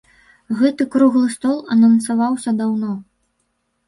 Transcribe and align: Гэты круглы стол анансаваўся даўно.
Гэты 0.59 0.85
круглы 0.95 1.29
стол 1.33 1.57
анансаваўся 1.75 2.55
даўно. 2.63 2.91